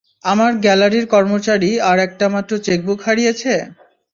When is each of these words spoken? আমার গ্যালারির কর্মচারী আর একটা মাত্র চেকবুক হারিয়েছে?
আমার 0.25 0.51
গ্যালারির 0.63 1.05
কর্মচারী 1.07 1.71
আর 1.89 1.97
একটা 2.07 2.25
মাত্র 2.33 2.51
চেকবুক 2.65 2.99
হারিয়েছে? 3.05 3.53